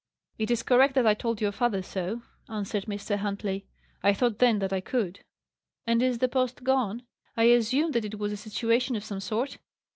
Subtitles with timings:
[0.39, 3.17] "It is correct that I told your father so," answered Mr.
[3.17, 3.67] Huntley.
[4.01, 5.19] "I thought then that I could."
[5.85, 7.03] "And is the post gone?
[7.37, 9.59] I assume that it was a situation of some sort?"